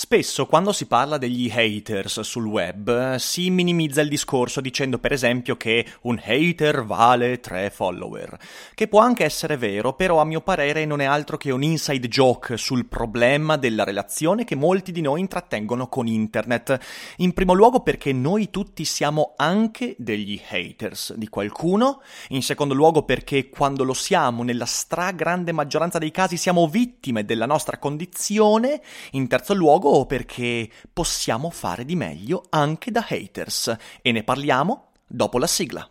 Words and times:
Spesso 0.00 0.46
quando 0.46 0.70
si 0.70 0.86
parla 0.86 1.18
degli 1.18 1.50
haters 1.52 2.20
sul 2.20 2.46
web 2.46 3.16
si 3.16 3.50
minimizza 3.50 4.00
il 4.00 4.08
discorso 4.08 4.60
dicendo 4.60 5.00
per 5.00 5.10
esempio 5.10 5.56
che 5.56 5.84
un 6.02 6.22
hater 6.22 6.84
vale 6.84 7.40
3 7.40 7.68
follower, 7.70 8.38
che 8.76 8.86
può 8.86 9.00
anche 9.00 9.24
essere 9.24 9.56
vero, 9.56 9.94
però 9.94 10.20
a 10.20 10.24
mio 10.24 10.40
parere 10.40 10.84
non 10.84 11.00
è 11.00 11.04
altro 11.04 11.36
che 11.36 11.50
un 11.50 11.64
inside 11.64 12.06
joke 12.06 12.56
sul 12.56 12.86
problema 12.86 13.56
della 13.56 13.82
relazione 13.82 14.44
che 14.44 14.54
molti 14.54 14.92
di 14.92 15.00
noi 15.00 15.18
intrattengono 15.18 15.88
con 15.88 16.06
internet. 16.06 16.78
In 17.16 17.32
primo 17.32 17.52
luogo 17.52 17.80
perché 17.80 18.12
noi 18.12 18.50
tutti 18.50 18.84
siamo 18.84 19.32
anche 19.36 19.96
degli 19.98 20.40
haters 20.48 21.14
di 21.14 21.28
qualcuno, 21.28 22.02
in 22.28 22.44
secondo 22.44 22.72
luogo 22.72 23.02
perché 23.02 23.48
quando 23.48 23.82
lo 23.82 23.94
siamo 23.94 24.44
nella 24.44 24.64
stragrande 24.64 25.50
maggioranza 25.50 25.98
dei 25.98 26.12
casi 26.12 26.36
siamo 26.36 26.68
vittime 26.68 27.24
della 27.24 27.46
nostra 27.46 27.78
condizione, 27.78 28.80
in 29.10 29.26
terzo 29.26 29.54
luogo 29.54 29.86
o 29.88 30.06
perché 30.06 30.70
possiamo 30.92 31.50
fare 31.50 31.84
di 31.84 31.96
meglio 31.96 32.44
anche 32.50 32.90
da 32.90 33.06
haters 33.08 33.76
e 34.02 34.12
ne 34.12 34.22
parliamo 34.22 34.92
dopo 35.06 35.38
la 35.38 35.46
sigla. 35.46 35.88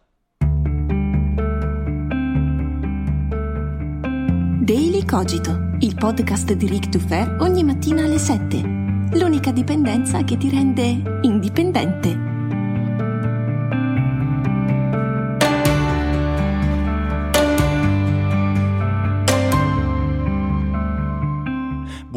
Daily 4.62 5.06
Cogito, 5.06 5.78
il 5.80 5.95
podcast 5.95 6.52
di 6.52 6.67
Rick 6.67 6.89
Dufer 6.89 7.38
ogni 7.39 7.64
mattina 7.64 8.04
alle 8.04 8.20
7. 8.20 8.62
L'unica 9.14 9.52
dipendenza 9.52 10.23
che 10.23 10.36
ti 10.36 10.50
rende 10.50 11.20
indipendente. 11.22 12.27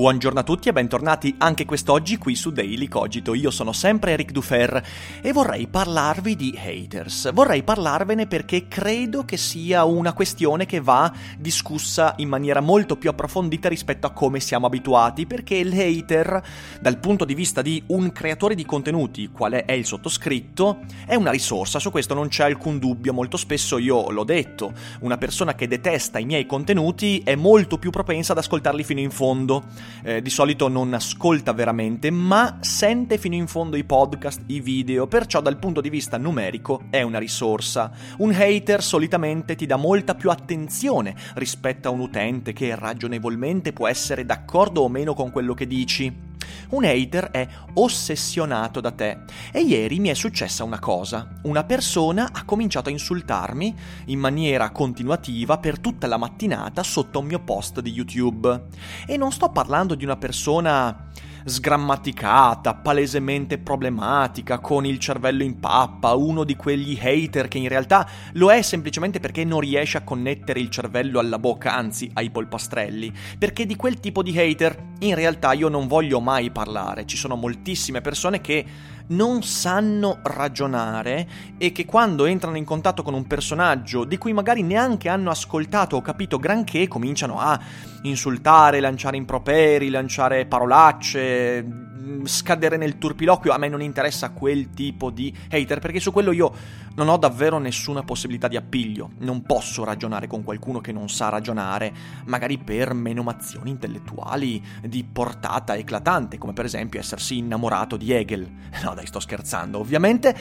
Buongiorno 0.01 0.41
a 0.41 0.45
tutti 0.45 0.71
e 0.71 0.73
bentornati 0.73 1.35
anche 1.37 1.67
quest'oggi 1.67 2.17
qui 2.17 2.35
su 2.35 2.53
Daily 2.53 2.89
Cogito. 2.89 3.35
Io 3.35 3.51
sono 3.51 3.75
sempre 3.75 4.13
Eric 4.13 4.31
Dufer 4.31 4.83
e 5.21 5.31
vorrei 5.31 5.67
parlarvi 5.67 6.37
di 6.37 6.59
haters. 6.59 7.31
Vorrei 7.35 7.63
parlarvene 7.63 8.27
perché 8.27 8.67
credo 8.67 9.27
che 9.27 9.37
sia 9.37 9.85
una 9.85 10.15
questione 10.15 10.65
che 10.65 10.81
va 10.81 11.13
discussa 11.37 12.15
in 12.17 12.31
maniera 12.31 12.63
molto 12.63 12.97
più 12.97 13.11
approfondita 13.11 13.69
rispetto 13.69 14.07
a 14.07 14.13
come 14.13 14.41
siamo 14.41 14.65
abituati, 14.65 15.27
perché 15.27 15.57
il 15.57 15.79
hater, 15.79 16.43
dal 16.81 16.97
punto 16.97 17.27
di 17.27 17.35
vista 17.35 17.61
di 17.61 17.83
un 17.89 18.11
creatore 18.11 18.55
di 18.55 18.65
contenuti, 18.65 19.29
quale 19.31 19.67
è 19.67 19.73
il 19.73 19.85
sottoscritto, 19.85 20.79
è 21.05 21.15
una 21.15 21.31
risorsa, 21.31 21.79
su 21.79 21.91
questo 21.91 22.15
non 22.15 22.29
c'è 22.29 22.45
alcun 22.45 22.79
dubbio. 22.79 23.13
Molto 23.13 23.37
spesso 23.37 23.77
io 23.77 24.11
l'ho 24.11 24.25
detto, 24.25 24.73
una 25.01 25.19
persona 25.19 25.55
che 25.55 25.69
detesta 25.69 26.19
i 26.19 26.25
miei 26.25 26.47
contenuti 26.47 27.21
è 27.23 27.35
molto 27.35 27.77
più 27.77 27.91
propensa 27.91 28.33
ad 28.33 28.39
ascoltarli 28.39 28.83
fino 28.83 29.01
in 29.01 29.11
fondo 29.11 29.89
eh, 30.03 30.23
di 30.23 30.31
solito 30.31 30.69
non 30.69 30.95
ascolta 30.95 31.53
veramente, 31.53 32.11
ma 32.11 32.59
sente 32.61 33.19
fino 33.19 33.35
in 33.35 33.47
fondo 33.47 33.77
i 33.77 33.85
podcast, 33.85 34.43
i 34.47 34.61
video, 34.61 35.07
perciò 35.07 35.41
dal 35.41 35.59
punto 35.59 35.81
di 35.81 35.91
vista 35.91 36.17
numerico 36.17 36.83
è 36.91 37.03
una 37.03 37.19
risorsa. 37.19 37.91
Un 38.19 38.33
hater 38.33 38.83
solitamente 38.83 39.55
ti 39.57 39.67
dà 39.67 39.77
molta 39.77 40.15
più 40.15 40.31
attenzione 40.31 41.15
rispetto 41.35 41.89
a 41.89 41.91
un 41.91 42.01
utente 42.01 42.53
che 42.53 42.75
ragionevolmente 42.75 43.73
può 43.73 43.89
essere 43.89 44.25
d'accordo 44.25 44.83
o 44.83 44.89
meno 44.89 45.15
con 45.15 45.31
quello 45.31 45.55
che 45.55 45.67
dici. 45.67 46.30
Un 46.71 46.85
hater 46.85 47.31
è 47.31 47.47
ossessionato 47.75 48.81
da 48.81 48.91
te. 48.91 49.19
E 49.53 49.61
ieri 49.61 49.99
mi 49.99 50.09
è 50.09 50.15
successa 50.15 50.65
una 50.65 50.79
cosa. 50.79 51.29
Una 51.43 51.65
persona 51.65 52.31
ha 52.33 52.45
cominciato 52.45 52.89
a 52.89 52.93
insultarmi 52.93 53.75
in 54.07 54.19
maniera 54.19 54.71
continuativa 54.71 55.59
per 55.59 55.79
tutta 55.79 56.07
la 56.07 56.17
mattinata 56.17 56.83
sotto 56.83 57.19
un 57.19 57.27
mio 57.27 57.41
post 57.41 57.81
di 57.81 57.91
YouTube. 57.91 58.67
E 59.07 59.17
non 59.17 59.33
sto 59.33 59.51
parlando 59.51 59.95
di 59.95 60.05
una 60.05 60.17
persona 60.17 61.09
sgrammaticata, 61.45 62.75
palesemente 62.75 63.59
problematica, 63.59 64.59
con 64.59 64.87
il 64.87 64.99
cervello 64.99 65.43
in 65.43 65.59
pappa, 65.59 66.15
uno 66.15 66.45
di 66.45 66.57
quegli 66.57 66.99
hater 67.01 67.49
che 67.49 67.59
in 67.59 67.69
realtà 67.69 68.09
lo 68.33 68.51
è 68.51 68.63
semplicemente 68.63 69.21
perché 69.21 69.45
non 69.45 69.61
riesce 69.61 69.99
a 69.99 70.03
connettere 70.03 70.61
il 70.61 70.71
cervello 70.71 71.19
alla 71.19 71.39
bocca, 71.39 71.75
anzi 71.75 72.11
ai 72.15 72.31
polpastrelli, 72.31 73.13
perché 73.39 73.67
di 73.67 73.77
quel 73.77 74.01
tipo 74.01 74.23
di 74.23 74.39
hater 74.39 74.89
in 75.01 75.15
realtà 75.15 75.53
io 75.53 75.69
non 75.69 75.87
voglio 75.87 76.21
mai 76.21 76.51
parlare, 76.51 77.07
ci 77.07 77.17
sono 77.17 77.37
moltissime 77.37 78.01
persone 78.01 78.41
che 78.41 78.65
non 79.09 79.43
sanno 79.43 80.21
ragionare 80.23 81.29
e 81.59 81.73
che 81.73 81.85
quando 81.85 82.27
entrano 82.27 82.57
in 82.57 82.65
contatto 82.65 83.03
con 83.03 83.15
un 83.15 83.27
personaggio 83.27 84.05
di 84.05 84.19
cui 84.19 84.33
magari 84.33 84.63
neanche 84.63 85.09
hanno 85.09 85.31
ascoltato 85.31 85.97
o 85.97 86.03
capito 86.03 86.39
granché 86.39 86.89
cominciano 86.89 87.39
a 87.39 87.59
insultare, 88.03 88.81
lanciare 88.81 89.17
improperi, 89.17 89.91
lanciare 89.91 90.47
parolacce, 90.47 91.90
scadere 92.25 92.77
nel 92.77 92.99
turpiloquio. 92.99 93.53
A 93.53 93.59
me 93.59 93.69
non 93.69 93.83
interessa 93.83 94.31
quel 94.31 94.71
tipo 94.71 95.11
di 95.11 95.35
hater 95.51 95.79
perché 95.79 96.01
su 96.01 96.13
quello 96.13 96.33
io 96.33 96.53
non 96.95 97.09
ho 97.09 97.17
davvero 97.17 97.59
nessuna 97.59 98.03
possibilità 98.03 98.49
di 98.49 98.57
appiglio. 98.57 99.11
Non 99.19 99.43
posso 99.43 99.85
ragionare 99.85 100.27
con 100.27 100.43
qualcuno 100.43 100.81
che 100.81 100.93
non 100.93 101.09
sa 101.09 101.29
ragionare, 101.29 101.93
magari 102.27 102.59
per 102.59 102.95
menomazioni 102.95 103.71
intellettuali 103.71 104.63
di 104.83 105.05
portata 105.05 105.77
eclatante, 105.77 106.39
come 106.39 106.53
per 106.53 106.65
esempio 106.65 107.01
essersi 107.01 107.39
innamorato 107.39 107.97
di 107.97 108.13
Hegel. 108.13 108.49
No, 108.83 108.95
dai, 108.95 109.07
sto 109.07 109.21
scherzando, 109.21 109.79
ovviamente. 109.79 110.35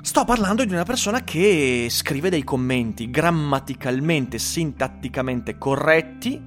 Sto 0.00 0.24
parlando 0.24 0.64
di 0.64 0.72
una 0.72 0.84
persona 0.84 1.22
che 1.22 1.88
scrive 1.90 2.30
dei 2.30 2.44
commenti 2.44 3.10
grammaticalmente, 3.10 4.38
sintatticamente 4.38 5.58
corretti 5.58 6.40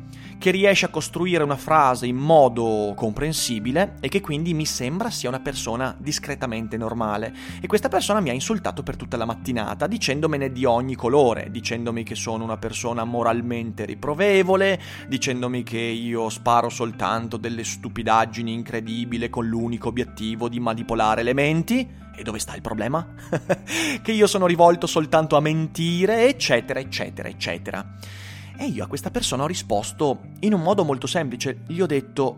che 0.45 0.51
riesce 0.51 0.85
a 0.85 0.89
costruire 0.89 1.43
una 1.43 1.55
frase 1.55 2.05
in 2.05 2.17
modo 2.17 2.93
comprensibile 2.95 3.95
e 3.99 4.09
che 4.09 4.21
quindi 4.21 4.53
mi 4.53 4.67
sembra 4.67 5.09
sia 5.09 5.27
una 5.27 5.39
persona 5.39 5.95
discretamente 5.97 6.77
normale. 6.77 7.33
E 7.59 7.65
questa 7.65 7.89
persona 7.89 8.19
mi 8.19 8.29
ha 8.29 8.33
insultato 8.33 8.83
per 8.83 8.95
tutta 8.95 9.17
la 9.17 9.25
mattinata, 9.25 9.87
dicendomene 9.87 10.51
di 10.51 10.63
ogni 10.63 10.93
colore, 10.93 11.49
dicendomi 11.49 12.03
che 12.03 12.13
sono 12.13 12.43
una 12.43 12.57
persona 12.57 13.05
moralmente 13.05 13.85
riprovevole, 13.85 14.79
dicendomi 15.07 15.63
che 15.63 15.79
io 15.79 16.29
sparo 16.29 16.69
soltanto 16.69 17.37
delle 17.37 17.63
stupidaggini 17.63 18.53
incredibili 18.53 19.31
con 19.31 19.47
l'unico 19.47 19.87
obiettivo 19.87 20.47
di 20.47 20.59
manipolare 20.59 21.23
le 21.23 21.33
menti. 21.33 21.89
E 22.15 22.21
dove 22.21 22.37
sta 22.37 22.53
il 22.53 22.61
problema? 22.61 23.15
che 23.99 24.11
io 24.11 24.27
sono 24.27 24.45
rivolto 24.45 24.85
soltanto 24.85 25.37
a 25.37 25.39
mentire, 25.39 26.27
eccetera, 26.27 26.79
eccetera, 26.79 27.29
eccetera. 27.29 28.23
E 28.57 28.65
io 28.65 28.83
a 28.83 28.87
questa 28.87 29.11
persona 29.11 29.43
ho 29.43 29.47
risposto 29.47 30.21
in 30.39 30.53
un 30.53 30.61
modo 30.61 30.83
molto 30.83 31.07
semplice. 31.07 31.63
Gli 31.67 31.81
ho 31.81 31.85
detto, 31.85 32.37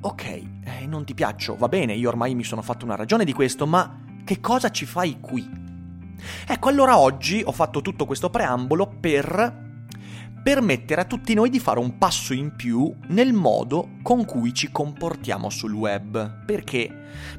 ok, 0.00 0.24
eh, 0.24 0.86
non 0.86 1.04
ti 1.04 1.14
piaccio, 1.14 1.56
va 1.56 1.68
bene, 1.68 1.94
io 1.94 2.08
ormai 2.08 2.34
mi 2.34 2.44
sono 2.44 2.62
fatto 2.62 2.84
una 2.84 2.96
ragione 2.96 3.24
di 3.24 3.32
questo, 3.32 3.66
ma 3.66 4.00
che 4.24 4.40
cosa 4.40 4.70
ci 4.70 4.84
fai 4.84 5.18
qui? 5.20 5.48
Ecco, 6.46 6.68
allora 6.68 6.98
oggi 6.98 7.42
ho 7.44 7.52
fatto 7.52 7.80
tutto 7.80 8.06
questo 8.06 8.30
preambolo 8.30 8.86
per 9.00 9.60
permettere 10.42 11.00
a 11.00 11.04
tutti 11.04 11.34
noi 11.34 11.50
di 11.50 11.60
fare 11.60 11.78
un 11.78 11.98
passo 11.98 12.34
in 12.34 12.56
più 12.56 12.92
nel 13.08 13.32
modo 13.32 13.90
con 14.02 14.24
cui 14.24 14.52
ci 14.52 14.72
comportiamo 14.72 15.48
sul 15.48 15.72
web. 15.72 16.44
Perché? 16.44 16.90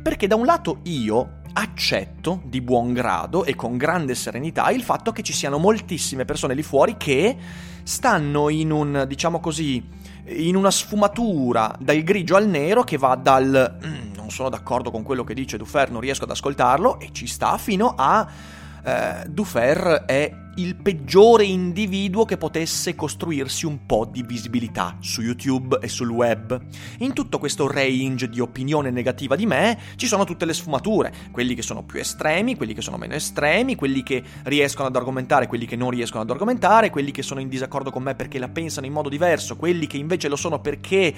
Perché 0.01 0.27
da 0.27 0.35
un 0.35 0.45
lato 0.45 0.79
io 0.83 1.41
accetto 1.53 2.41
di 2.45 2.61
buon 2.61 2.93
grado 2.93 3.45
e 3.45 3.55
con 3.55 3.77
grande 3.77 4.15
serenità 4.15 4.69
il 4.71 4.83
fatto 4.83 5.11
che 5.11 5.21
ci 5.21 5.33
siano 5.33 5.57
moltissime 5.57 6.25
persone 6.25 6.53
lì 6.53 6.63
fuori 6.63 6.97
che 6.97 7.37
stanno 7.83 8.49
in 8.49 8.71
un, 8.71 9.05
diciamo 9.07 9.39
così, 9.39 9.83
in 10.25 10.55
una 10.55 10.71
sfumatura 10.71 11.75
dal 11.79 12.01
grigio 12.01 12.35
al 12.35 12.47
nero 12.47 12.83
che 12.83 12.97
va 12.97 13.15
dal 13.15 13.77
mm, 13.85 14.13
non 14.15 14.31
sono 14.31 14.49
d'accordo 14.49 14.89
con 14.89 15.03
quello 15.03 15.23
che 15.23 15.33
dice 15.33 15.57
Dufer, 15.57 15.91
non 15.91 16.01
riesco 16.01 16.23
ad 16.23 16.31
ascoltarlo 16.31 16.99
e 16.99 17.09
ci 17.11 17.27
sta 17.27 17.57
fino 17.57 17.93
a 17.97 18.27
eh, 18.83 19.25
Dufer 19.27 20.03
è 20.05 20.42
il 20.55 20.75
peggiore 20.75 21.45
individuo 21.45 22.25
che 22.25 22.37
potesse 22.37 22.95
costruirsi 22.95 23.65
un 23.65 23.85
po' 23.85 24.05
di 24.05 24.21
visibilità 24.23 24.97
su 24.99 25.21
YouTube 25.21 25.79
e 25.81 25.87
sul 25.87 26.09
web. 26.09 26.59
In 26.99 27.13
tutto 27.13 27.39
questo 27.39 27.67
range 27.67 28.29
di 28.29 28.39
opinione 28.39 28.91
negativa 28.91 29.35
di 29.35 29.45
me 29.45 29.79
ci 29.95 30.05
sono 30.05 30.25
tutte 30.25 30.45
le 30.45 30.53
sfumature, 30.53 31.13
quelli 31.31 31.55
che 31.55 31.61
sono 31.61 31.83
più 31.83 31.99
estremi, 31.99 32.55
quelli 32.55 32.73
che 32.73 32.81
sono 32.81 32.97
meno 32.97 33.15
estremi, 33.15 33.75
quelli 33.75 34.03
che 34.03 34.21
riescono 34.43 34.87
ad 34.87 34.95
argomentare, 34.95 35.47
quelli 35.47 35.65
che 35.65 35.75
non 35.75 35.89
riescono 35.89 36.21
ad 36.21 36.29
argomentare, 36.29 36.89
quelli 36.89 37.11
che 37.11 37.23
sono 37.23 37.39
in 37.39 37.49
disaccordo 37.49 37.89
con 37.91 38.03
me 38.03 38.15
perché 38.15 38.37
la 38.37 38.49
pensano 38.49 38.85
in 38.85 38.93
modo 38.93 39.09
diverso, 39.09 39.55
quelli 39.55 39.87
che 39.87 39.97
invece 39.97 40.27
lo 40.27 40.35
sono 40.35 40.59
perché 40.59 41.15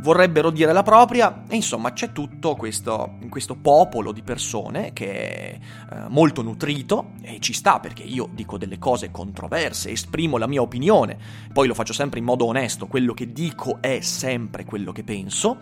vorrebbero 0.00 0.50
dire 0.50 0.72
la 0.72 0.82
propria, 0.82 1.44
e 1.48 1.54
insomma 1.54 1.92
c'è 1.92 2.12
tutto 2.12 2.56
questo, 2.56 3.18
questo 3.28 3.54
popolo 3.54 4.12
di 4.12 4.22
persone 4.22 4.92
che 4.92 5.12
è 5.12 5.58
eh, 5.58 5.96
molto 6.08 6.42
nutrito 6.42 7.12
e 7.22 7.38
ci 7.40 7.52
sta 7.52 7.78
perché 7.78 8.02
io 8.02 8.28
dico 8.32 8.58
delle 8.72 8.78
cose 8.78 9.10
controverse, 9.10 9.90
esprimo 9.90 10.38
la 10.38 10.46
mia 10.46 10.62
opinione, 10.62 11.18
poi 11.52 11.66
lo 11.66 11.74
faccio 11.74 11.92
sempre 11.92 12.18
in 12.18 12.24
modo 12.24 12.46
onesto, 12.46 12.86
quello 12.86 13.12
che 13.12 13.32
dico 13.32 13.78
è 13.80 14.00
sempre 14.00 14.64
quello 14.64 14.92
che 14.92 15.04
penso. 15.04 15.58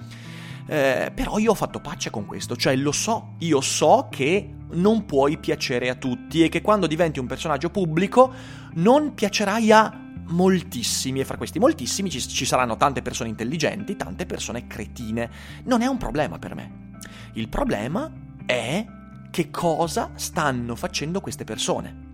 Eh, 0.66 1.10
però 1.12 1.38
io 1.38 1.50
ho 1.50 1.54
fatto 1.54 1.80
pace 1.80 2.10
con 2.10 2.26
questo, 2.26 2.54
cioè 2.54 2.76
lo 2.76 2.92
so, 2.92 3.34
io 3.38 3.60
so 3.60 4.06
che 4.08 4.48
non 4.72 5.04
puoi 5.04 5.38
piacere 5.38 5.88
a 5.88 5.96
tutti 5.96 6.44
e 6.44 6.48
che 6.48 6.60
quando 6.60 6.86
diventi 6.86 7.18
un 7.18 7.26
personaggio 7.26 7.70
pubblico 7.70 8.32
non 8.74 9.14
piacerai 9.14 9.72
a 9.72 10.08
moltissimi 10.28 11.18
e 11.18 11.24
fra 11.24 11.36
questi 11.36 11.58
moltissimi 11.58 12.08
ci, 12.08 12.20
ci 12.20 12.44
saranno 12.44 12.76
tante 12.76 13.02
persone 13.02 13.30
intelligenti, 13.30 13.96
tante 13.96 14.26
persone 14.26 14.68
cretine. 14.68 15.28
Non 15.64 15.82
è 15.82 15.86
un 15.86 15.96
problema 15.96 16.38
per 16.38 16.54
me. 16.54 16.98
Il 17.32 17.48
problema 17.48 18.08
è 18.46 18.86
che 19.28 19.50
cosa 19.50 20.12
stanno 20.14 20.76
facendo 20.76 21.20
queste 21.20 21.42
persone 21.42 22.09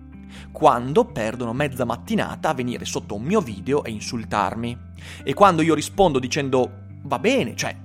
quando 0.53 1.05
perdono 1.05 1.53
mezza 1.53 1.85
mattinata 1.85 2.49
a 2.49 2.55
venire 2.55 2.85
sotto 2.85 3.15
un 3.15 3.23
mio 3.23 3.41
video 3.41 3.85
e 3.85 3.91
insultarmi. 3.91 4.79
E 5.23 5.35
quando 5.35 5.63
io 5.63 5.75
rispondo 5.75 6.19
dicendo 6.19 6.85
va 7.03 7.19
bene, 7.19 7.55
cioè 7.55 7.77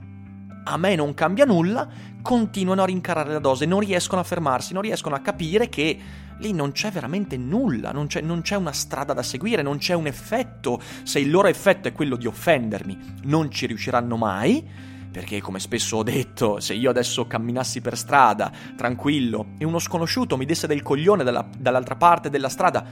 a 0.63 0.77
me 0.77 0.95
non 0.95 1.13
cambia 1.13 1.45
nulla, 1.45 1.87
continuano 2.21 2.83
a 2.83 2.85
rincarare 2.85 3.33
la 3.33 3.39
dose, 3.39 3.65
non 3.65 3.79
riescono 3.79 4.21
a 4.21 4.23
fermarsi, 4.23 4.73
non 4.73 4.83
riescono 4.83 5.15
a 5.15 5.19
capire 5.19 5.69
che 5.69 5.99
lì 6.37 6.53
non 6.53 6.71
c'è 6.71 6.91
veramente 6.91 7.37
nulla, 7.37 7.91
non 7.91 8.07
c'è, 8.07 8.21
non 8.21 8.41
c'è, 8.41 8.55
una 8.55 8.71
strada 8.71 9.13
da 9.13 9.23
seguire, 9.23 9.61
non 9.61 9.77
c'è 9.77 9.93
un 9.93 10.07
effetto. 10.07 10.81
Se 11.03 11.19
il 11.19 11.29
loro 11.29 11.47
effetto 11.47 11.87
è 11.87 11.93
quello 11.93 12.15
di 12.15 12.27
offendermi, 12.27 12.97
non 13.23 13.49
ci 13.51 13.65
riusciranno 13.67 14.17
mai. 14.17 14.89
Perché, 15.11 15.41
come 15.41 15.59
spesso 15.59 15.97
ho 15.97 16.03
detto, 16.03 16.59
se 16.59 16.73
io 16.73 16.89
adesso 16.89 17.27
camminassi 17.27 17.81
per 17.81 17.97
strada, 17.97 18.51
tranquillo, 18.77 19.47
e 19.57 19.65
uno 19.65 19.79
sconosciuto 19.79 20.37
mi 20.37 20.45
desse 20.45 20.67
del 20.67 20.81
coglione 20.81 21.23
dalla, 21.23 21.45
dall'altra 21.57 21.95
parte 21.95 22.29
della 22.29 22.49
strada, 22.49 22.85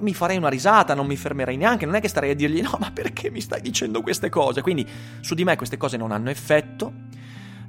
mi 0.00 0.14
farei 0.14 0.36
una 0.36 0.48
risata, 0.48 0.94
non 0.94 1.06
mi 1.06 1.16
fermerei 1.16 1.56
neanche, 1.56 1.86
non 1.86 1.94
è 1.94 2.00
che 2.00 2.08
starei 2.08 2.30
a 2.30 2.34
dirgli 2.34 2.60
no, 2.60 2.76
ma 2.78 2.90
perché 2.92 3.30
mi 3.30 3.40
stai 3.40 3.60
dicendo 3.60 4.02
queste 4.02 4.28
cose? 4.28 4.62
Quindi 4.62 4.86
su 5.20 5.34
di 5.34 5.44
me 5.44 5.56
queste 5.56 5.76
cose 5.76 5.96
non 5.96 6.12
hanno 6.12 6.30
effetto 6.30 6.92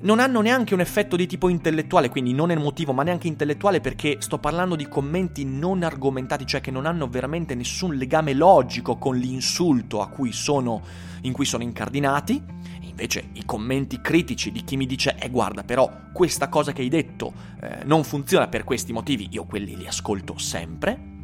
non 0.02 0.20
hanno 0.20 0.40
neanche 0.40 0.74
un 0.74 0.80
effetto 0.80 1.16
di 1.16 1.28
tipo 1.28 1.50
intellettuale, 1.50 2.10
quindi 2.10 2.34
non 2.34 2.52
emotivo, 2.52 2.94
ma 2.94 3.04
neanche 3.04 3.28
intellettuale 3.28 3.82
perché 3.82 4.18
sto 4.20 4.38
parlando 4.38 4.76
di 4.76 4.88
commenti 4.88 5.44
non 5.44 5.84
argomentati, 5.84 6.46
cioè 6.46 6.62
che 6.62 6.72
non 6.72 6.86
hanno 6.86 7.08
veramente 7.08 7.54
nessun 7.56 7.96
legame 7.96 8.34
logico 8.34 8.98
con 8.98 9.18
l'insulto 9.18 10.08
cui 10.14 10.32
sono, 10.32 10.82
in 11.22 11.34
cui 11.34 11.46
sono 11.46 11.64
incardinati. 11.64 12.42
Invece 12.82 13.30
i 13.34 13.46
commenti 13.46 14.00
critici 14.02 14.52
di 14.52 14.64
chi 14.64 14.78
mi 14.78 14.86
dice, 14.86 15.16
eh 15.18 15.30
guarda 15.30 15.64
però 15.64 15.90
questa 16.14 16.50
cosa 16.50 16.72
che 16.74 16.82
hai 16.82 16.90
detto 16.90 17.34
eh, 17.62 17.84
non 17.86 18.04
funziona 18.04 18.48
per 18.48 18.64
questi 18.64 18.94
motivi, 18.94 19.28
io 19.32 19.46
quelli 19.46 19.76
li 19.76 19.88
ascolto 19.88 20.38
sempre. 20.38 21.18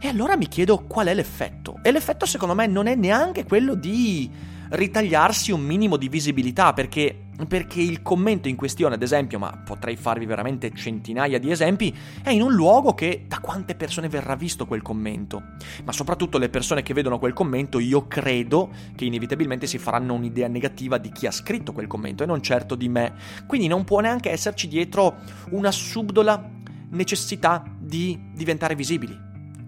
E 0.00 0.08
allora 0.08 0.36
mi 0.36 0.48
chiedo 0.48 0.84
qual 0.86 1.06
è 1.06 1.14
l'effetto. 1.14 1.78
E 1.82 1.90
l'effetto 1.90 2.26
secondo 2.26 2.54
me 2.54 2.66
non 2.66 2.86
è 2.86 2.94
neanche 2.94 3.44
quello 3.44 3.74
di 3.74 4.30
ritagliarsi 4.74 5.52
un 5.52 5.62
minimo 5.62 5.96
di 5.96 6.08
visibilità, 6.08 6.72
perché 6.72 7.24
perché 7.48 7.80
il 7.80 8.00
commento 8.00 8.46
in 8.46 8.54
questione, 8.54 8.94
ad 8.94 9.02
esempio, 9.02 9.40
ma 9.40 9.50
potrei 9.64 9.96
farvi 9.96 10.24
veramente 10.24 10.72
centinaia 10.72 11.40
di 11.40 11.50
esempi, 11.50 11.92
è 12.22 12.30
in 12.30 12.42
un 12.42 12.52
luogo 12.52 12.94
che 12.94 13.24
da 13.26 13.40
quante 13.40 13.74
persone 13.74 14.08
verrà 14.08 14.36
visto 14.36 14.66
quel 14.66 14.82
commento. 14.82 15.42
Ma 15.84 15.90
soprattutto 15.90 16.38
le 16.38 16.48
persone 16.48 16.82
che 16.82 16.94
vedono 16.94 17.18
quel 17.18 17.32
commento, 17.32 17.80
io 17.80 18.06
credo 18.06 18.70
che 18.94 19.04
inevitabilmente 19.04 19.66
si 19.66 19.78
faranno 19.78 20.14
un'idea 20.14 20.46
negativa 20.46 20.96
di 20.98 21.10
chi 21.10 21.26
ha 21.26 21.32
scritto 21.32 21.72
quel 21.72 21.88
commento 21.88 22.22
e 22.22 22.26
non 22.26 22.40
certo 22.40 22.76
di 22.76 22.88
me. 22.88 23.14
Quindi 23.46 23.66
non 23.66 23.82
può 23.82 23.98
neanche 23.98 24.30
esserci 24.30 24.68
dietro 24.68 25.16
una 25.50 25.72
subdola 25.72 26.50
necessità 26.90 27.64
di 27.76 28.16
diventare 28.32 28.76
visibili. 28.76 29.18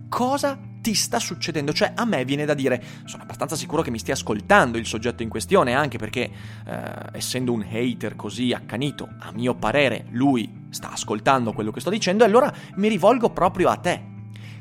Cosa 0.09 0.57
ti 0.87 0.95
sta 0.95 1.19
succedendo? 1.19 1.73
Cioè, 1.73 1.95
a 1.97 2.05
me 2.05 2.25
viene 2.25 2.45
da 2.45 2.55
dire, 2.55 2.81
sono 3.07 3.25
abbastanza 3.25 3.57
sicuro 3.57 3.83
che 3.83 3.91
mi 3.91 3.99
stia 3.99 4.15
ascoltando 4.15 4.79
il 4.79 4.87
soggetto 4.87 5.25
in 5.25 5.29
questione, 5.29 5.75
anche 5.75 5.99
perché, 5.99 6.31
eh, 6.65 6.81
essendo 7.11 7.53
un 7.53 7.67
hater 7.69 8.15
così 8.15 8.53
accanito, 8.53 9.09
a 9.19 9.33
mio 9.33 9.57
parere, 9.57 10.07
lui 10.11 10.49
sta 10.71 10.93
ascoltando 10.93 11.53
quello 11.53 11.73
che 11.73 11.81
sto 11.81 11.91
dicendo, 11.91 12.23
e 12.23 12.29
allora 12.29 12.55
mi 12.77 12.87
rivolgo 12.87 13.31
proprio 13.31 13.69
a 13.69 13.75
te. 13.79 14.01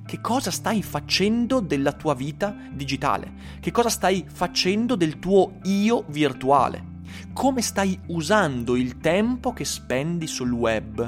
Che 0.03 0.19
cosa 0.19 0.49
stai 0.49 0.81
facendo 0.81 1.59
della 1.59 1.91
tua 1.91 2.15
vita 2.15 2.55
digitale? 2.71 3.31
Che 3.59 3.69
cosa 3.69 3.89
stai 3.89 4.25
facendo 4.27 4.95
del 4.95 5.19
tuo 5.19 5.59
io 5.65 6.05
virtuale? 6.07 6.93
Come 7.33 7.61
stai 7.61 7.99
usando 8.07 8.75
il 8.75 8.97
tempo 8.97 9.53
che 9.53 9.63
spendi 9.63 10.25
sul 10.25 10.51
web? 10.51 11.07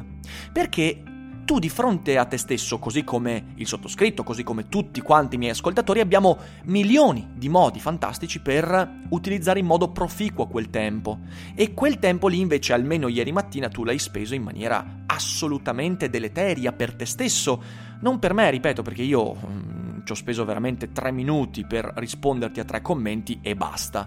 Perché 0.54 1.02
tu 1.48 1.60
di 1.60 1.70
fronte 1.70 2.18
a 2.18 2.26
te 2.26 2.36
stesso, 2.36 2.78
così 2.78 3.06
come 3.06 3.54
il 3.56 3.66
sottoscritto, 3.66 4.22
così 4.22 4.44
come 4.44 4.68
tutti 4.68 5.00
quanti 5.00 5.36
i 5.36 5.38
miei 5.38 5.52
ascoltatori, 5.52 6.02
abbiamo 6.02 6.38
milioni 6.66 7.26
di 7.36 7.48
modi 7.48 7.80
fantastici 7.80 8.42
per 8.42 9.06
utilizzare 9.08 9.60
in 9.60 9.66
modo 9.66 9.88
proficuo 9.88 10.48
quel 10.48 10.70
tempo. 10.70 11.20
E 11.56 11.74
quel 11.74 12.00
tempo 12.00 12.28
lì 12.28 12.42
invece, 12.42 12.74
almeno 12.74 13.08
ieri 13.08 13.32
mattina, 13.32 13.70
tu 13.70 13.86
l'hai 13.86 13.98
speso 13.98 14.36
in 14.36 14.44
maniera 14.44 15.04
assolutamente 15.06 16.10
deleteria 16.10 16.74
per 16.74 16.94
te 16.96 17.06
stesso. 17.06 17.64
Non 18.02 18.20
per 18.20 18.34
me, 18.34 18.50
ripeto, 18.50 18.82
perché 18.82 19.04
io 19.04 19.34
mm, 19.34 20.00
ci 20.04 20.12
ho 20.12 20.16
speso 20.16 20.44
veramente 20.44 20.92
tre 20.92 21.14
minuti 21.14 21.66
per 21.66 21.94
risponderti 21.96 22.60
a 22.60 22.66
tre 22.66 22.82
commenti 22.82 23.40
e 23.42 23.56
basta. 23.56 24.06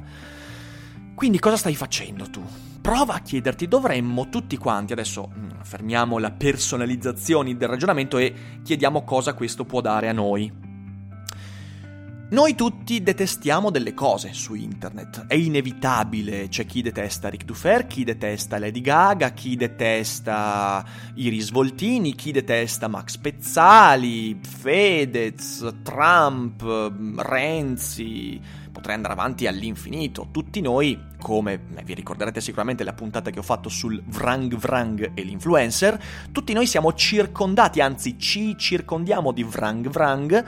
Quindi 1.15 1.39
cosa 1.39 1.57
stai 1.57 1.75
facendo 1.75 2.29
tu? 2.29 2.43
prova 2.81 3.15
a 3.15 3.21
chiederti, 3.21 3.69
dovremmo 3.69 4.29
tutti 4.29 4.57
quanti, 4.57 4.93
adesso 4.93 5.31
mm, 5.33 5.50
fermiamo 5.63 6.19
la 6.19 6.31
personalizzazione 6.31 7.57
del 7.57 7.69
ragionamento 7.69 8.19
e 8.19 8.35
chiediamo 8.63 9.05
cosa 9.05 9.35
questo 9.35 9.65
può 9.65 9.81
dare 9.81 10.09
a 10.09 10.13
noi. 10.13 10.69
Noi 12.31 12.55
tutti 12.55 13.03
detestiamo 13.03 13.71
delle 13.71 13.93
cose 13.93 14.33
su 14.33 14.55
internet, 14.55 15.27
è 15.27 15.35
inevitabile, 15.35 16.47
c'è 16.47 16.65
chi 16.65 16.81
detesta 16.81 17.29
Rick 17.29 17.45
Dufer, 17.45 17.89
chi 17.89 18.05
detesta 18.05 18.61
Lady 18.61 18.81
Gaga, 18.81 19.31
chi 19.31 19.57
detesta 19.57 20.85
i 21.15 21.29
risvoltini, 21.29 22.15
chi 22.15 22.31
detesta 22.31 22.87
Max 22.87 23.17
Pezzali, 23.17 24.39
Fedez, 24.41 25.79
Trump, 25.83 26.63
Renzi, 27.17 28.41
potrei 28.71 28.95
andare 28.95 29.15
avanti 29.15 29.47
all'infinito. 29.47 30.29
Tutti 30.31 30.61
noi, 30.61 30.99
come 31.19 31.61
vi 31.85 31.95
ricorderete 31.95 32.41
sicuramente 32.41 32.85
la 32.85 32.93
puntata 32.93 33.31
che 33.31 33.39
ho 33.39 33.43
fatto 33.43 33.69
sul 33.69 34.03
Vrang 34.07 34.57
Vrang 34.57 35.13
e 35.15 35.23
l'influencer, 35.23 36.01
tutti 36.33 36.53
noi 36.53 36.67
siamo 36.67 36.93
circondati, 36.95 37.81
anzi 37.81 38.19
ci 38.19 38.57
circondiamo 38.57 39.33
di 39.33 39.43
Vrang 39.43 39.89
Vrang. 39.89 40.45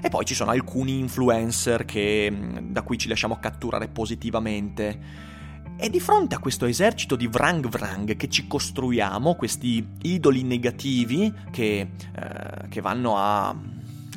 E 0.00 0.08
poi 0.10 0.24
ci 0.24 0.34
sono 0.34 0.52
alcuni 0.52 0.98
influencer 0.98 1.84
che, 1.84 2.32
da 2.62 2.82
cui 2.82 2.96
ci 2.98 3.08
lasciamo 3.08 3.38
catturare 3.40 3.88
positivamente. 3.88 5.26
E 5.80 5.90
di 5.90 6.00
fronte 6.00 6.34
a 6.34 6.38
questo 6.38 6.66
esercito 6.66 7.14
di 7.14 7.28
vrang 7.28 7.68
vrang 7.68 8.16
che 8.16 8.28
ci 8.28 8.48
costruiamo, 8.48 9.34
questi 9.34 9.86
idoli 10.02 10.42
negativi 10.42 11.32
che, 11.52 11.78
eh, 11.80 12.68
che 12.68 12.80
vanno 12.80 13.16
a 13.16 13.54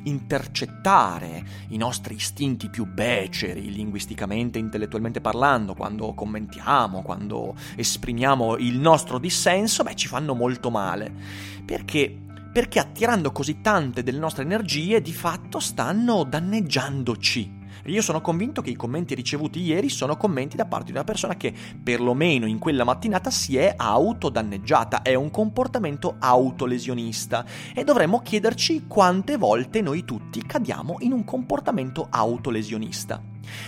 intercettare 0.03 1.43
i 1.70 1.77
nostri 1.77 2.15
istinti 2.15 2.70
più 2.70 2.86
beceri, 2.86 3.72
linguisticamente 3.72 4.60
intellettualmente 4.60 5.22
parlando, 5.22 5.74
quando 5.74 6.13
commentiamo, 6.13 7.01
quando 7.01 7.55
esprimiamo 7.75 8.58
il 8.58 8.79
nostro 8.79 9.17
dissenso, 9.17 9.84
beh, 9.84 9.96
ci 9.96 10.08
fanno 10.08 10.34
molto 10.34 10.70
male. 10.70 11.12
Perché? 11.65 12.17
Perché 12.51 12.79
attirando 12.79 13.31
così 13.31 13.62
tante 13.62 14.03
delle 14.03 14.20
nostre 14.20 14.43
energie, 14.43 15.01
di 15.01 15.13
fatto 15.13 15.60
stanno 15.60 16.24
danneggiandoci 16.24 17.60
Io 17.85 18.01
sono 18.01 18.21
convinto 18.21 18.61
che 18.61 18.69
i 18.69 18.75
commenti 18.75 19.15
ricevuti 19.15 19.61
ieri 19.61 19.89
sono 19.89 20.17
commenti 20.17 20.55
da 20.55 20.65
parte 20.65 20.88
di 20.88 20.91
una 20.91 21.03
persona 21.03 21.35
che 21.35 21.53
perlomeno 21.81 22.45
in 22.45 22.59
quella 22.59 22.83
mattinata 22.83 23.31
si 23.31 23.57
è 23.57 23.73
autodanneggiata, 23.75 25.01
è 25.01 25.15
un 25.15 25.31
comportamento 25.31 26.15
autolesionista. 26.19 27.45
E 27.73 27.83
dovremmo 27.83 28.21
chiederci 28.21 28.85
quante 28.88 29.38
volte 29.38 29.81
noi 29.81 30.03
tutti 30.03 30.45
cadiamo 30.45 30.97
in 31.00 31.11
un 31.11 31.23
comportamento 31.23 32.07
autolesionista. 32.09 33.21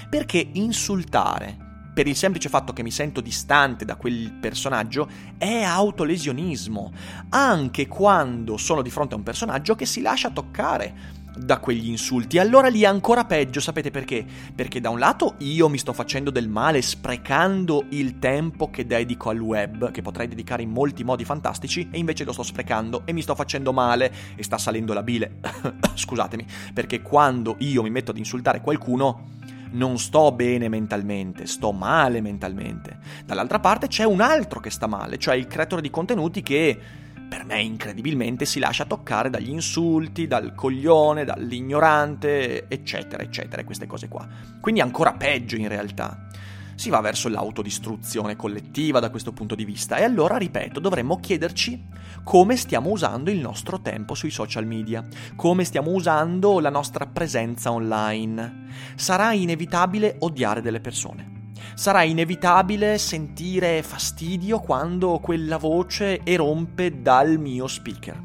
Perché 0.10 0.50
insultare, 0.54 1.58
per 1.94 2.08
il 2.08 2.16
semplice 2.16 2.50
fatto 2.50 2.74
che 2.74 2.84
mi 2.84 2.92
sento 2.92 3.22
distante 3.22 3.86
da 3.86 3.96
quel 3.96 4.32
personaggio, 4.40 5.08
è 5.38 5.62
autolesionismo, 5.64 6.92
anche 7.30 7.88
quando 7.88 8.58
sono 8.58 8.82
di 8.82 8.90
fronte 8.90 9.16
a 9.16 9.18
un 9.18 9.24
personaggio 9.24 9.76
che 9.76 9.86
si 9.86 10.02
lascia 10.02 10.30
toccare 10.30 11.22
da 11.36 11.58
quegli 11.58 11.90
insulti. 11.90 12.38
Allora 12.38 12.68
lì 12.68 12.82
è 12.82 12.86
ancora 12.86 13.26
peggio, 13.26 13.60
sapete 13.60 13.92
perché? 13.92 14.26
Perché 14.54 14.80
da 14.80 14.90
un 14.90 15.00
lato 15.00 15.36
io 15.40 15.70
mi 15.70 15.78
sto 15.78 15.94
facendo 15.94 16.30
del 16.30 16.48
male 16.48 16.82
sprecando 16.82 17.86
il 17.90 18.20
tempo 18.20 18.70
che 18.70 18.86
dedico 18.86 19.30
al 19.30 19.40
web, 19.40 19.92
che 19.92 20.02
potrei 20.02 20.28
dedicare 20.28 20.64
in 20.64 20.70
molti 20.70 21.04
modi 21.04 21.26
fantastici, 21.26 21.90
e 21.92 21.98
invece 21.98 22.24
lo 22.24 22.32
sto 22.32 22.44
sprecando 22.44 23.04
e 23.06 23.14
mi 23.14 23.22
sto 23.22 23.36
facendo 23.36 23.74
male 23.74 24.14
e 24.36 24.44
sta 24.44 24.58
salendo 24.58 24.94
la 24.94 25.04
bile. 25.04 25.40
Scusatemi, 25.94 26.46
perché 26.74 27.02
quando 27.02 27.56
io 27.60 27.84
mi 27.84 27.90
metto 27.90 28.12
ad 28.12 28.18
insultare 28.18 28.62
qualcuno 28.62 29.32
non 29.74 29.98
sto 29.98 30.32
bene 30.32 30.70
mentalmente, 30.70 31.46
sto 31.46 31.72
male 31.72 32.22
mentalmente. 32.22 32.98
Dall'altra 33.26 33.60
parte 33.60 33.88
c'è 33.88 34.04
un 34.04 34.22
altro 34.22 34.60
che 34.60 34.70
sta 34.70 34.88
male, 34.88 35.18
cioè 35.18 35.36
il 35.36 35.48
creatore 35.48 35.82
di 35.82 35.90
contenuti 35.90 36.42
che 36.44 36.80
per 37.28 37.46
me 37.46 37.62
incredibilmente 37.62 38.46
si 38.46 38.60
lascia 38.60 38.86
toccare 38.86 39.30
dagli 39.30 39.50
insulti, 39.50 40.28
dal 40.28 40.54
coglione, 40.54 41.26
dall'ignorante, 41.26 42.68
eccetera, 42.68 43.24
eccetera, 43.24 43.64
queste 43.64 43.88
cose 43.88 44.08
qua. 44.08 44.28
Quindi 44.62 44.82
ancora 44.82 45.14
peggio 45.14 45.56
in 45.56 45.68
realtà 45.68 46.28
si 46.76 46.90
va 46.90 47.00
verso 47.02 47.30
l'autodistruzione 47.30 48.36
collettiva 48.36 49.00
da 49.00 49.10
questo 49.10 49.32
punto 49.32 49.56
di 49.56 49.66
vista 49.66 49.98
e 49.98 50.04
allora, 50.04 50.38
ripeto, 50.38 50.80
dovremmo 50.80 51.20
chiederci 51.20 51.82
come 52.24 52.56
stiamo 52.56 52.90
usando 52.90 53.30
il 53.30 53.40
nostro 53.40 53.82
tempo 53.82 54.16
sui 54.16 54.32
social 54.32 54.66
media, 54.66 55.06
come 55.36 55.64
stiamo 55.64 55.92
usando 55.92 56.60
la 56.60 56.70
nostra 56.70 57.06
presenza 57.06 57.72
online. 57.72 58.66
Sarà 58.96 59.34
inevitabile 59.34 60.16
odiare 60.20 60.62
delle 60.62 60.80
persone. 60.80 61.33
Sarà 61.76 62.04
inevitabile 62.04 62.98
sentire 62.98 63.82
fastidio 63.84 64.60
quando 64.60 65.20
quella 65.20 65.58
voce 65.58 66.22
erompe 66.24 67.02
dal 67.02 67.40
mio 67.40 67.68
speaker. 67.68 68.22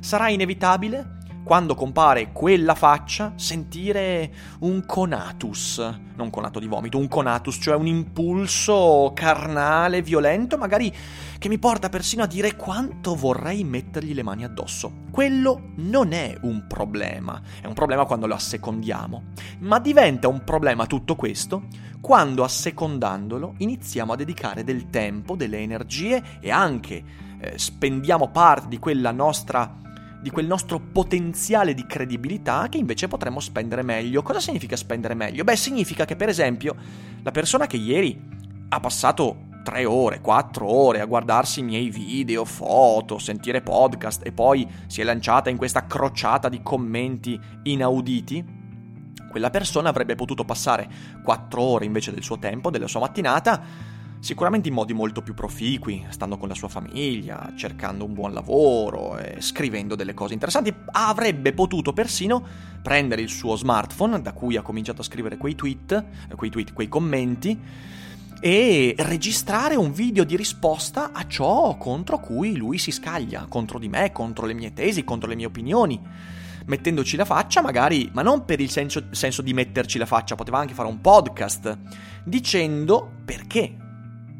Sarà 0.00 0.28
inevitabile 0.28 1.18
quando 1.46 1.76
compare 1.76 2.32
quella 2.32 2.74
faccia, 2.74 3.34
sentire 3.36 4.32
un 4.62 4.84
conatus, 4.84 5.78
non 6.16 6.28
conato 6.28 6.58
di 6.58 6.66
vomito, 6.66 6.98
un 6.98 7.06
conatus, 7.06 7.58
cioè 7.60 7.76
un 7.76 7.86
impulso 7.86 9.12
carnale, 9.14 10.02
violento, 10.02 10.58
magari 10.58 10.92
che 11.38 11.48
mi 11.48 11.60
porta 11.60 11.88
persino 11.88 12.24
a 12.24 12.26
dire 12.26 12.56
quanto 12.56 13.14
vorrei 13.14 13.62
mettergli 13.62 14.12
le 14.12 14.24
mani 14.24 14.42
addosso. 14.42 15.04
Quello 15.12 15.70
non 15.76 16.10
è 16.10 16.36
un 16.42 16.66
problema, 16.66 17.40
è 17.62 17.66
un 17.66 17.74
problema 17.74 18.06
quando 18.06 18.26
lo 18.26 18.34
assecondiamo, 18.34 19.26
ma 19.60 19.78
diventa 19.78 20.26
un 20.26 20.42
problema 20.42 20.86
tutto 20.86 21.14
questo 21.14 21.68
quando 22.00 22.42
assecondandolo 22.42 23.54
iniziamo 23.58 24.14
a 24.14 24.16
dedicare 24.16 24.64
del 24.64 24.90
tempo, 24.90 25.36
delle 25.36 25.58
energie 25.58 26.40
e 26.40 26.50
anche 26.50 27.04
eh, 27.38 27.56
spendiamo 27.56 28.30
parte 28.30 28.66
di 28.66 28.80
quella 28.80 29.12
nostra 29.12 29.84
di 30.20 30.30
quel 30.30 30.46
nostro 30.46 30.80
potenziale 30.80 31.74
di 31.74 31.86
credibilità 31.86 32.68
che 32.68 32.78
invece 32.78 33.08
potremmo 33.08 33.40
spendere 33.40 33.82
meglio. 33.82 34.22
Cosa 34.22 34.40
significa 34.40 34.76
spendere 34.76 35.14
meglio? 35.14 35.44
Beh, 35.44 35.56
significa 35.56 36.04
che 36.04 36.16
per 36.16 36.28
esempio 36.28 36.74
la 37.22 37.30
persona 37.30 37.66
che 37.66 37.76
ieri 37.76 38.18
ha 38.68 38.80
passato 38.80 39.44
tre 39.62 39.84
ore, 39.84 40.20
quattro 40.20 40.66
ore 40.66 41.00
a 41.00 41.06
guardarsi 41.06 41.58
i 41.58 41.64
miei 41.64 41.90
video, 41.90 42.44
foto, 42.44 43.18
sentire 43.18 43.62
podcast 43.62 44.24
e 44.24 44.30
poi 44.30 44.66
si 44.86 45.00
è 45.00 45.04
lanciata 45.04 45.50
in 45.50 45.56
questa 45.56 45.86
crociata 45.86 46.48
di 46.48 46.62
commenti 46.62 47.38
inauditi, 47.64 48.44
quella 49.28 49.50
persona 49.50 49.88
avrebbe 49.88 50.14
potuto 50.14 50.44
passare 50.44 50.88
quattro 51.22 51.62
ore 51.62 51.84
invece 51.84 52.12
del 52.12 52.22
suo 52.22 52.38
tempo, 52.38 52.70
della 52.70 52.86
sua 52.86 53.00
mattinata, 53.00 53.60
sicuramente 54.20 54.68
in 54.68 54.74
modi 54.74 54.92
molto 54.92 55.22
più 55.22 55.34
proficui, 55.34 56.06
stando 56.08 56.36
con 56.36 56.48
la 56.48 56.54
sua 56.54 56.68
famiglia, 56.68 57.52
cercando 57.56 58.04
un 58.04 58.14
buon 58.14 58.32
lavoro 58.32 59.18
e 59.18 59.40
scrivendo 59.40 59.94
delle 59.94 60.14
cose 60.14 60.32
interessanti, 60.32 60.74
avrebbe 60.92 61.52
potuto 61.52 61.92
persino 61.92 62.44
prendere 62.82 63.22
il 63.22 63.28
suo 63.28 63.56
smartphone, 63.56 64.22
da 64.22 64.32
cui 64.32 64.56
ha 64.56 64.62
cominciato 64.62 65.00
a 65.00 65.04
scrivere 65.04 65.36
quei 65.36 65.54
tweet, 65.54 66.04
quei, 66.34 66.50
tweet, 66.50 66.72
quei 66.72 66.88
commenti, 66.88 67.58
e 68.40 68.94
registrare 68.98 69.76
un 69.76 69.92
video 69.92 70.24
di 70.24 70.36
risposta 70.36 71.10
a 71.12 71.26
ciò 71.26 71.76
contro 71.76 72.20
cui 72.20 72.56
lui 72.56 72.78
si 72.78 72.90
scaglia, 72.90 73.46
contro 73.48 73.78
di 73.78 73.88
me, 73.88 74.12
contro 74.12 74.46
le 74.46 74.54
mie 74.54 74.72
tesi, 74.72 75.04
contro 75.04 75.28
le 75.28 75.36
mie 75.36 75.46
opinioni 75.46 76.00
mettendoci 76.66 77.16
la 77.16 77.24
faccia, 77.24 77.62
magari, 77.62 78.10
ma 78.12 78.22
non 78.22 78.44
per 78.44 78.60
il 78.60 78.70
senso, 78.70 79.04
senso, 79.10 79.42
di 79.42 79.54
metterci 79.54 79.98
la 79.98 80.06
faccia, 80.06 80.34
poteva 80.34 80.58
anche 80.58 80.74
fare 80.74 80.88
un 80.88 81.00
podcast 81.00 81.78
dicendo 82.24 83.10
perché 83.24 83.76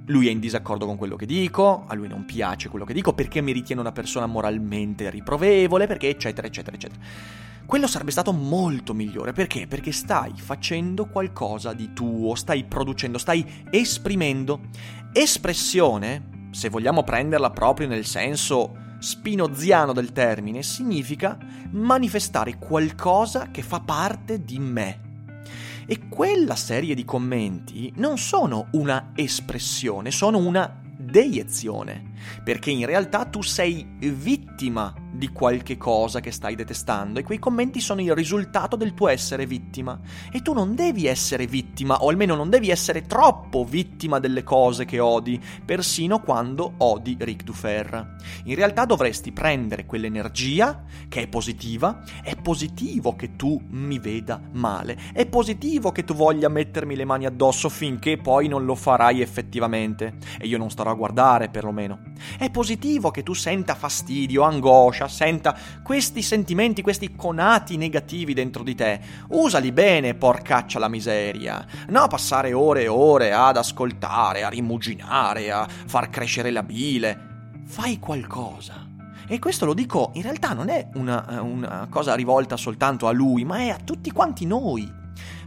lui 0.07 0.29
è 0.29 0.31
in 0.31 0.39
disaccordo 0.39 0.87
con 0.87 0.97
quello 0.97 1.17
che 1.17 1.27
dico, 1.27 1.85
a 1.87 1.95
lui 1.95 2.09
non 2.09 2.25
piace 2.25 2.69
quello 2.69 2.85
che 2.85 2.93
dico, 2.93 3.13
perché 3.13 3.41
mi 3.41 3.53
ritiene 3.53 3.81
una 3.81 3.93
persona 3.93 4.27
moralmente 4.27 5.11
riprovevole, 5.11 5.87
perché 5.87 6.09
eccetera, 6.09 6.47
eccetera, 6.47 6.77
eccetera. 6.77 7.01
Quello 7.67 7.89
sarebbe 7.89 8.13
stato 8.13 8.33
molto 8.33 8.95
migliore, 8.95 9.33
perché? 9.33 9.67
Perché 9.67 9.91
stai 9.91 10.33
facendo 10.37 11.07
qualcosa 11.07 11.73
di 11.73 11.93
tuo, 11.93 12.37
stai 12.37 12.65
producendo, 12.65 13.19
stai 13.19 13.45
esprimendo. 13.71 14.69
Espressione, 15.13 16.49
se 16.53 16.69
vogliamo 16.69 17.03
prenderla 17.03 17.51
proprio 17.51 17.89
nel 17.89 18.05
senso 18.05 18.85
spinoziano 19.01 19.93
del 19.93 20.13
termine, 20.13 20.63
significa 20.63 21.37
manifestare 21.71 22.57
qualcosa 22.57 23.51
che 23.51 23.63
fa 23.63 23.81
parte 23.81 24.45
di 24.45 24.61
me, 24.61 25.01
e 25.87 26.09
quella 26.09 26.57
serie 26.57 26.95
di 26.95 27.05
commenti 27.05 27.93
non 27.97 28.19
sono 28.19 28.69
una 28.73 29.13
espressione, 29.15 30.11
sono 30.11 30.39
una 30.39 30.81
deiezione, 30.99 32.06
perché 32.43 32.71
in 32.71 32.87
realtà 32.87 33.25
tu 33.25 33.43
sei 33.43 33.87
vittima 33.99 34.95
di 35.13 35.29
qualche 35.29 35.77
cosa 35.77 36.21
che 36.21 36.31
stai 36.31 36.55
detestando 36.55 37.19
e 37.19 37.23
quei 37.23 37.39
commenti 37.39 37.81
sono 37.81 38.01
il 38.01 38.15
risultato 38.15 38.77
del 38.77 38.95
tuo 38.95 39.09
essere 39.09 39.47
vittima. 39.47 39.99
E 40.31 40.43
tu 40.43 40.53
non 40.53 40.75
devi 40.75 41.07
essere 41.07 41.47
vittima, 41.47 42.03
o 42.03 42.09
almeno 42.09 42.35
non 42.35 42.51
devi 42.51 42.71
essere 42.71 43.03
troppo 43.03 43.65
vittima 43.65 44.19
delle 44.19 44.43
cose 44.43 44.85
che 44.85 45.01
odi, 45.01 45.41
persino 45.65 46.21
quando 46.21 46.75
odi 46.79 47.17
Ric 47.19 47.43
Dufer. 47.43 48.17
In 48.45 48.55
realtà 48.55 48.85
dovresti 48.85 49.33
prendere 49.33 49.87
quell'energia 49.87 50.85
che 51.09 51.23
è 51.23 51.29
positiva, 51.29 52.03
è 52.23 52.37
positivo 52.37 53.17
che 53.17 53.37
tu 53.37 53.61
mi 53.71 53.99
veda 53.99 54.41
male, 54.53 54.99
è 55.13 55.27
positivo 55.27 55.93
che 55.93 56.05
tu 56.05 56.15
voglia 56.15 56.49
mettermi 56.49 56.95
le 56.95 57.05
mani 57.05 57.27
addosso 57.27 57.69
finché 57.69 58.19
poi 58.19 58.49
non 58.49 58.65
lo 58.65 58.75
farai 58.75 59.21
effettivamente, 59.21 60.17
e 60.39 60.47
io 60.47 60.59
non 60.59 60.71
starò 60.71 60.91
a 60.91 60.95
guardare 60.95 61.49
perlomeno. 61.49 62.01
È 62.39 62.51
positivo 62.51 63.11
che 63.11 63.23
tu 63.23 63.35
senta 63.35 63.75
fastidio, 63.75 64.43
angoscia, 64.43 65.09
senta 65.09 65.57
questi 65.83 66.23
sentimenti, 66.23 66.83
questi 66.83 67.15
conati 67.15 67.77
negativi 67.77 68.35
dentro 68.35 68.63
di 68.63 68.75
te. 68.75 69.01
Usali 69.29 69.73
bene, 69.73 70.15
porcaccia 70.15 70.79
la 70.79 70.89
miseria. 70.89 71.65
No 71.89 72.07
passare 72.09 72.53
ore 72.53 72.83
e 72.83 72.89
ore 72.89 73.33
ad 73.33 73.57
ascoltare, 73.57 74.43
a 74.43 74.49
rimuginare, 74.49 75.51
a 75.51 75.67
far 75.67 76.11
crescere 76.11 76.51
la 76.51 76.63
bile. 76.63 77.53
Fai 77.67 77.99
qualcosa. 77.99 78.87
E 79.29 79.39
questo 79.39 79.65
lo 79.65 79.75
dico, 79.75 80.13
in 80.15 80.23
realtà 80.23 80.53
non 80.53 80.69
è 80.69 80.89
una, 80.95 81.41
una 81.43 81.89
cosa 81.91 82.15
rivolta 82.15 82.57
soltanto 82.57 83.09
a 83.09 83.13
lui, 83.13 83.45
ma 83.45 83.59
è 83.59 83.69
a 83.71 83.79
tutti 83.83 84.13
quanti 84.13 84.47
noi. 84.47 84.89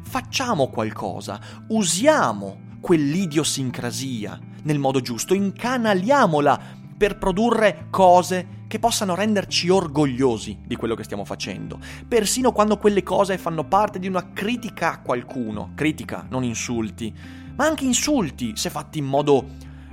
Facciamo 0.03 0.67
qualcosa, 0.67 1.39
usiamo 1.67 2.77
quell'idiosincrasia 2.81 4.39
nel 4.63 4.79
modo 4.79 5.01
giusto, 5.01 5.33
incanaliamola 5.33 6.77
per 6.97 7.17
produrre 7.17 7.87
cose 7.89 8.57
che 8.67 8.77
possano 8.77 9.15
renderci 9.15 9.69
orgogliosi 9.69 10.59
di 10.65 10.75
quello 10.75 10.93
che 10.95 11.03
stiamo 11.03 11.25
facendo, 11.25 11.79
persino 12.07 12.51
quando 12.51 12.77
quelle 12.77 13.03
cose 13.03 13.37
fanno 13.37 13.63
parte 13.63 13.99
di 13.99 14.07
una 14.07 14.31
critica 14.31 14.93
a 14.93 15.01
qualcuno, 15.01 15.71
critica, 15.75 16.27
non 16.29 16.43
insulti, 16.43 17.13
ma 17.55 17.65
anche 17.65 17.85
insulti 17.85 18.53
se 18.55 18.69
fatti 18.69 18.99
in 18.99 19.05
modo 19.05 19.47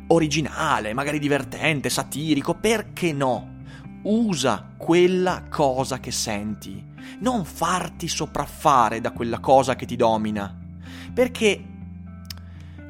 originale, 0.09 0.93
magari 0.95 1.19
divertente, 1.19 1.89
satirico, 1.89 2.55
perché 2.55 3.13
no? 3.13 3.55
Usa 4.03 4.75
quella 4.77 5.45
cosa 5.49 5.99
che 5.99 6.11
senti, 6.11 6.85
non 7.21 7.45
farti 7.45 8.09
sopraffare 8.09 9.01
da 9.01 9.11
quella 9.11 9.41
cosa 9.41 9.75
che 9.75 9.87
ti 9.87 9.97
domina, 9.97 10.55
perché 11.15 11.65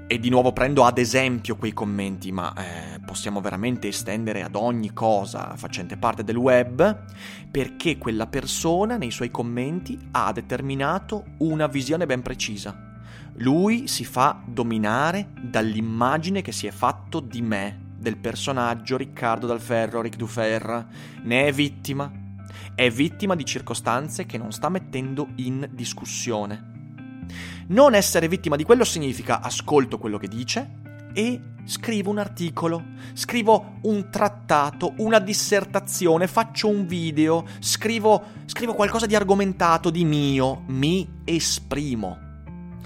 e 0.08 0.20
di 0.20 0.28
nuovo 0.28 0.52
prendo 0.52 0.84
ad 0.84 0.98
esempio 0.98 1.56
quei 1.56 1.72
commenti, 1.72 2.30
ma 2.30 2.52
eh, 2.54 3.00
possiamo 3.04 3.40
veramente 3.40 3.88
estendere 3.88 4.42
ad 4.42 4.54
ogni 4.54 4.92
cosa 4.92 5.56
facente 5.56 5.96
parte 5.96 6.22
del 6.22 6.36
web, 6.36 7.04
perché 7.50 7.98
quella 7.98 8.28
persona 8.28 8.96
nei 8.96 9.10
suoi 9.10 9.32
commenti 9.32 9.98
ha 10.12 10.32
determinato 10.32 11.24
una 11.38 11.66
visione 11.66 12.06
ben 12.06 12.22
precisa. 12.22 12.94
Lui 13.38 13.88
si 13.88 14.04
fa 14.04 14.40
dominare 14.46 15.30
dall'immagine 15.42 16.40
che 16.40 16.52
si 16.52 16.68
è 16.68 16.70
fatto 16.70 17.18
di 17.18 17.42
me, 17.42 17.94
del 17.98 18.16
personaggio 18.16 18.96
Riccardo 18.96 19.46
Dalferro, 19.46 20.02
Ric 20.02 20.16
Dufer, 20.16 20.86
ne 21.22 21.46
è 21.46 21.52
vittima. 21.52 22.10
È 22.74 22.88
vittima 22.90 23.34
di 23.34 23.44
circostanze 23.44 24.24
che 24.24 24.38
non 24.38 24.52
sta 24.52 24.68
mettendo 24.68 25.28
in 25.36 25.68
discussione. 25.72 26.75
Non 27.68 27.94
essere 27.94 28.28
vittima 28.28 28.54
di 28.54 28.62
quello 28.62 28.84
significa 28.84 29.40
ascolto 29.40 29.98
quello 29.98 30.18
che 30.18 30.28
dice 30.28 30.84
e 31.12 31.40
scrivo 31.64 32.10
un 32.10 32.18
articolo, 32.18 32.84
scrivo 33.12 33.78
un 33.82 34.08
trattato, 34.08 34.94
una 34.98 35.18
dissertazione, 35.18 36.28
faccio 36.28 36.68
un 36.68 36.86
video, 36.86 37.44
scrivo, 37.58 38.22
scrivo 38.44 38.74
qualcosa 38.74 39.06
di 39.06 39.16
argomentato, 39.16 39.90
di 39.90 40.04
mio, 40.04 40.62
mi 40.68 41.22
esprimo. 41.24 42.18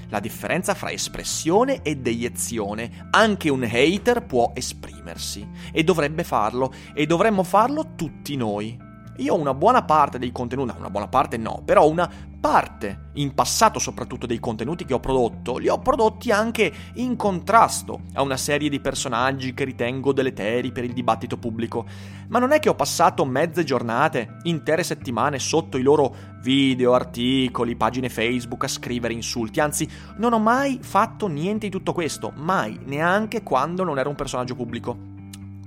La 0.08 0.18
differenza 0.18 0.75
fra 0.75 0.90
espressione 0.90 1.82
e 1.82 1.96
deiezione. 1.96 3.08
Anche 3.10 3.50
un 3.50 3.68
hater 3.70 4.25
può 4.25 4.52
esprimersi 4.54 5.46
e 5.72 5.84
dovrebbe 5.84 6.25
farlo 6.25 6.72
e 6.94 7.04
dovremmo 7.04 7.42
farlo 7.42 7.94
tutti 7.96 8.34
noi. 8.34 8.88
Io 9.18 9.34
ho 9.34 9.38
una 9.38 9.52
buona 9.52 9.82
parte 9.84 10.18
dei 10.18 10.32
contenuti, 10.32 10.72
una 10.78 10.88
buona 10.88 11.08
parte 11.08 11.37
no, 11.37 11.60
però 11.64 11.87
una 11.87 12.10
parte, 12.40 13.11
in 13.14 13.35
passato 13.35 13.78
soprattutto 13.78 14.26
dei 14.26 14.40
contenuti 14.40 14.87
che 14.87 14.94
ho 14.94 15.00
prodotto, 15.00 15.59
li 15.59 15.68
ho 15.68 15.78
prodotti 15.78 16.32
anche 16.32 16.73
in 16.94 17.14
contrasto 17.14 18.00
a 18.14 18.23
una 18.23 18.38
serie 18.38 18.70
di 18.70 18.80
personaggi 18.80 19.52
che 19.52 19.64
ritengo 19.64 20.12
deleteri 20.12 20.73
per 20.73 20.85
il 20.85 20.94
dibattito 20.94 21.37
pubblico. 21.37 21.85
Ma 22.28 22.38
non 22.38 22.52
è 22.52 22.59
che 22.59 22.70
ho 22.70 22.75
passato 22.75 23.26
mezze 23.26 23.62
giornate, 23.62 24.38
intere 24.44 24.82
settimane 24.82 25.38
sotto 25.38 25.76
i 25.76 25.82
loro 25.82 26.14
video, 26.40 26.94
articoli, 26.94 27.76
pagine 27.76 28.09
Facebook 28.09 28.64
a 28.64 28.68
scrivere 28.68 29.12
insulti, 29.12 29.61
anzi 29.61 29.88
non 30.16 30.32
ho 30.32 30.38
mai 30.38 30.78
fatto 30.80 31.26
niente 31.26 31.66
di 31.66 31.73
tutto 31.73 31.92
questo, 31.92 32.32
mai, 32.37 32.80
neanche 32.85 33.42
quando 33.42 33.85
non 33.85 33.99
ero 33.99 34.09
un 34.09 34.14
personaggio 34.16 34.54
pubblico. 34.54 35.09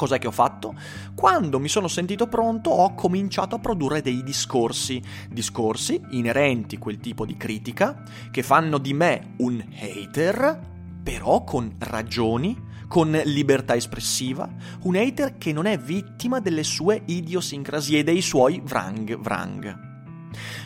Cos'è 0.03 0.19
che 0.19 0.27
ho 0.27 0.31
fatto? 0.31 0.75
Quando 1.15 1.61
mi 1.61 1.69
sono 1.69 1.87
sentito 1.87 2.27
pronto 2.27 2.71
ho 2.71 2.93
cominciato 2.93 3.55
a 3.55 3.59
produrre 3.59 4.01
dei 4.01 4.21
discorsi, 4.21 5.01
discorsi 5.29 6.01
inerenti 6.09 6.75
a 6.75 6.79
quel 6.79 6.97
tipo 6.97 7.25
di 7.25 7.37
critica, 7.37 8.03
che 8.29 8.43
fanno 8.43 8.79
di 8.79 8.93
me 8.93 9.35
un 9.37 9.63
hater, 9.79 10.59
però 11.01 11.45
con 11.45 11.75
ragioni, 11.77 12.61
con 12.89 13.17
libertà 13.23 13.77
espressiva, 13.77 14.45
un 14.81 14.97
hater 14.97 15.37
che 15.37 15.53
non 15.53 15.67
è 15.67 15.77
vittima 15.77 16.41
delle 16.41 16.63
sue 16.63 17.03
idiosincrasie 17.05 18.03
dei 18.03 18.19
suoi 18.19 18.61
vrang 18.61 19.17
vrang. 19.17 19.91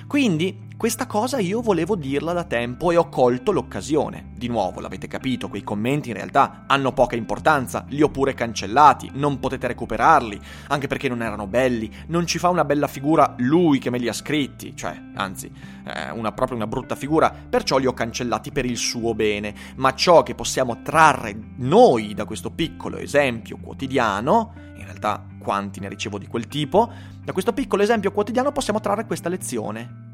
Quindi 0.07 0.66
questa 0.77 1.07
cosa 1.07 1.39
io 1.39 1.61
volevo 1.61 1.95
dirla 1.95 2.33
da 2.33 2.43
tempo 2.43 2.91
e 2.91 2.97
ho 2.97 3.09
colto 3.09 3.51
l'occasione. 3.51 4.33
Di 4.35 4.47
nuovo, 4.47 4.79
l'avete 4.79 5.07
capito, 5.07 5.49
quei 5.49 5.63
commenti 5.63 6.09
in 6.09 6.15
realtà 6.15 6.65
hanno 6.67 6.93
poca 6.93 7.15
importanza, 7.15 7.83
li 7.89 8.03
ho 8.03 8.09
pure 8.09 8.35
cancellati, 8.35 9.09
non 9.13 9.39
potete 9.39 9.65
recuperarli, 9.65 10.39
anche 10.67 10.85
perché 10.85 11.09
non 11.09 11.23
erano 11.23 11.47
belli, 11.47 11.91
non 12.09 12.27
ci 12.27 12.37
fa 12.37 12.49
una 12.49 12.63
bella 12.63 12.85
figura 12.85 13.33
lui 13.39 13.79
che 13.79 13.89
me 13.89 13.97
li 13.97 14.07
ha 14.07 14.13
scritti, 14.13 14.75
cioè, 14.75 14.95
anzi, 15.15 15.51
eh, 15.83 16.11
una 16.11 16.31
proprio 16.31 16.57
una 16.57 16.67
brutta 16.67 16.95
figura, 16.95 17.33
perciò 17.49 17.77
li 17.77 17.87
ho 17.87 17.93
cancellati 17.93 18.51
per 18.51 18.65
il 18.65 18.77
suo 18.77 19.15
bene. 19.15 19.55
Ma 19.77 19.95
ciò 19.95 20.21
che 20.21 20.35
possiamo 20.35 20.83
trarre 20.83 21.35
noi 21.55 22.13
da 22.13 22.25
questo 22.25 22.51
piccolo 22.51 22.97
esempio 22.97 23.57
quotidiano, 23.59 24.53
in 24.75 24.83
realtà 24.83 25.25
quanti 25.39 25.79
ne 25.79 25.89
ricevo 25.89 26.19
di 26.19 26.27
quel 26.27 26.47
tipo, 26.47 26.91
da 27.23 27.33
questo 27.33 27.51
piccolo 27.51 27.81
esempio 27.81 28.11
quotidiano 28.11 28.51
possiamo 28.51 28.79
trarre 28.79 29.07
questa 29.07 29.27
lezione. 29.27 30.06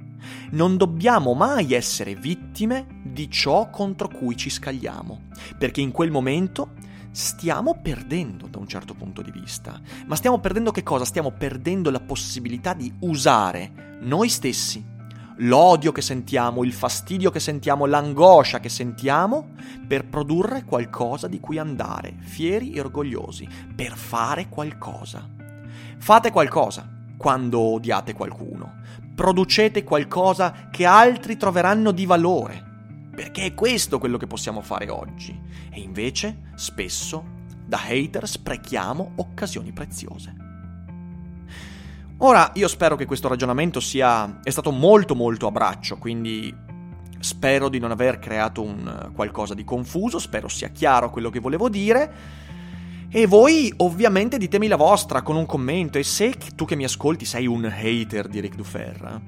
Non 0.51 0.77
dobbiamo 0.77 1.33
mai 1.33 1.73
essere 1.73 2.15
vittime 2.15 3.01
di 3.03 3.29
ciò 3.29 3.69
contro 3.69 4.07
cui 4.07 4.35
ci 4.35 4.49
scagliamo, 4.49 5.21
perché 5.57 5.81
in 5.81 5.91
quel 5.91 6.11
momento 6.11 6.71
stiamo 7.11 7.79
perdendo 7.81 8.47
da 8.47 8.57
un 8.57 8.67
certo 8.67 8.95
punto 8.95 9.21
di 9.21 9.31
vista. 9.31 9.79
Ma 10.07 10.15
stiamo 10.15 10.39
perdendo 10.39 10.71
che 10.71 10.83
cosa? 10.83 11.05
Stiamo 11.05 11.31
perdendo 11.31 11.91
la 11.91 11.99
possibilità 11.99 12.73
di 12.73 12.91
usare 13.01 13.97
noi 14.01 14.29
stessi, 14.29 14.83
l'odio 15.37 15.91
che 15.91 16.01
sentiamo, 16.01 16.63
il 16.63 16.73
fastidio 16.73 17.29
che 17.29 17.39
sentiamo, 17.39 17.85
l'angoscia 17.85 18.59
che 18.59 18.69
sentiamo 18.69 19.51
per 19.87 20.07
produrre 20.07 20.63
qualcosa 20.63 21.27
di 21.27 21.39
cui 21.39 21.57
andare, 21.57 22.15
fieri 22.19 22.71
e 22.71 22.79
orgogliosi, 22.79 23.47
per 23.75 23.95
fare 23.95 24.49
qualcosa. 24.49 25.29
Fate 25.97 26.31
qualcosa 26.31 26.89
quando 27.15 27.59
odiate 27.59 28.13
qualcuno 28.13 28.81
producete 29.15 29.83
qualcosa 29.83 30.69
che 30.71 30.85
altri 30.85 31.37
troveranno 31.37 31.91
di 31.91 32.05
valore, 32.05 32.63
perché 33.15 33.45
è 33.45 33.53
questo 33.53 33.99
quello 33.99 34.17
che 34.17 34.27
possiamo 34.27 34.61
fare 34.61 34.89
oggi. 34.89 35.39
E 35.69 35.79
invece, 35.79 36.51
spesso, 36.55 37.23
da 37.65 37.81
hater 37.87 38.27
sprechiamo 38.27 39.13
occasioni 39.15 39.71
preziose. 39.71 40.35
Ora, 42.17 42.51
io 42.55 42.67
spero 42.67 42.95
che 42.95 43.05
questo 43.05 43.27
ragionamento 43.27 43.79
sia 43.79 44.39
è 44.43 44.49
stato 44.49 44.71
molto 44.71 45.15
molto 45.15 45.47
a 45.47 45.51
braccio, 45.51 45.97
quindi 45.97 46.55
spero 47.19 47.69
di 47.69 47.79
non 47.79 47.91
aver 47.91 48.19
creato 48.19 48.61
un 48.61 49.11
qualcosa 49.13 49.53
di 49.53 49.63
confuso, 49.63 50.19
spero 50.19 50.47
sia 50.47 50.69
chiaro 50.69 51.09
quello 51.09 51.29
che 51.29 51.39
volevo 51.39 51.69
dire. 51.69 52.41
E 53.15 53.27
voi 53.27 53.71
ovviamente 53.77 54.39
ditemi 54.39 54.65
la 54.65 54.75
vostra 54.75 55.21
con 55.21 55.35
un 55.35 55.45
commento. 55.45 55.99
E 55.99 56.03
se 56.03 56.35
tu 56.55 56.65
che 56.65 56.75
mi 56.75 56.83
ascolti 56.83 57.25
sei 57.25 57.45
un 57.45 57.63
hater 57.63 58.27
di 58.27 58.39
Rick 58.39 58.55
Dufer, 58.55 59.21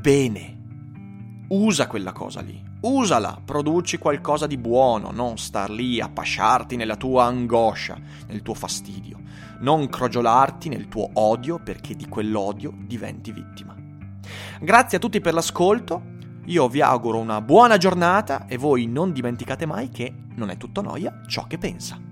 bene, 0.00 1.44
usa 1.48 1.88
quella 1.88 2.12
cosa 2.12 2.40
lì, 2.40 2.58
usala, 2.80 3.38
produci 3.44 3.98
qualcosa 3.98 4.46
di 4.46 4.56
buono, 4.56 5.10
non 5.10 5.36
star 5.36 5.68
lì 5.68 6.00
a 6.00 6.08
pasciarti 6.08 6.74
nella 6.76 6.96
tua 6.96 7.24
angoscia, 7.24 7.98
nel 8.28 8.40
tuo 8.40 8.54
fastidio, 8.54 9.20
non 9.60 9.90
crogiolarti 9.90 10.70
nel 10.70 10.88
tuo 10.88 11.10
odio 11.12 11.60
perché 11.62 11.94
di 11.94 12.08
quell'odio 12.08 12.72
diventi 12.78 13.30
vittima. 13.30 13.76
Grazie 14.58 14.96
a 14.96 15.00
tutti 15.00 15.20
per 15.20 15.34
l'ascolto, 15.34 16.02
io 16.46 16.66
vi 16.66 16.80
auguro 16.80 17.18
una 17.18 17.42
buona 17.42 17.76
giornata 17.76 18.46
e 18.46 18.56
voi 18.56 18.86
non 18.86 19.12
dimenticate 19.12 19.66
mai 19.66 19.90
che 19.90 20.14
non 20.34 20.48
è 20.48 20.56
tutto 20.56 20.80
noia 20.80 21.20
ciò 21.26 21.46
che 21.46 21.58
pensa. 21.58 22.11